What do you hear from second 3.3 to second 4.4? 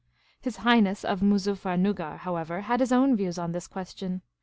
on this question.